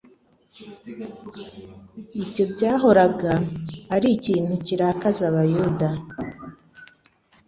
ibyo 2.21 2.43
byahoraga 2.53 3.31
ari 3.95 4.07
ikintu 4.17 4.53
kirakaza 4.65 5.23
abayuda. 5.31 5.89